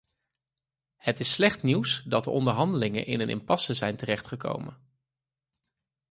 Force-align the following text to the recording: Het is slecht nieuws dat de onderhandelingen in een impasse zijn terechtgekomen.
Het 0.97 1.19
is 1.19 1.33
slecht 1.33 1.63
nieuws 1.63 2.03
dat 2.05 2.23
de 2.23 2.29
onderhandelingen 2.29 3.05
in 3.05 3.19
een 3.19 3.29
impasse 3.29 3.73
zijn 3.73 3.95
terechtgekomen. 3.97 4.77